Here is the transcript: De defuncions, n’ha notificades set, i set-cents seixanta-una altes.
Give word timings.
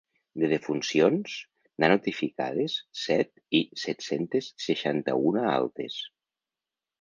De 0.43 0.47
defuncions, 0.51 1.35
n’ha 1.83 1.89
notificades 1.91 2.77
set, 3.01 3.29
i 3.59 3.61
set-cents 3.83 4.49
seixanta-una 4.67 5.45
altes. 5.53 6.01